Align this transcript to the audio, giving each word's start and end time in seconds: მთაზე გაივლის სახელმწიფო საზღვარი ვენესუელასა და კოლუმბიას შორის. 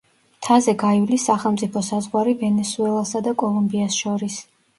მთაზე 0.35 0.73
გაივლის 0.83 1.25
სახელმწიფო 1.29 1.83
საზღვარი 1.89 2.33
ვენესუელასა 2.41 3.23
და 3.29 3.35
კოლუმბიას 3.45 4.01
შორის. 4.01 4.41